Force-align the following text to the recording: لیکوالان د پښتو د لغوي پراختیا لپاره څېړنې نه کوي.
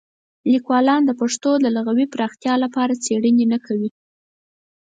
لیکوالان 0.53 1.01
د 1.05 1.11
پښتو 1.21 1.51
د 1.59 1.65
لغوي 1.75 2.05
پراختیا 2.13 2.53
لپاره 2.63 2.99
څېړنې 3.05 3.45
نه 3.53 3.57
کوي. 3.65 3.89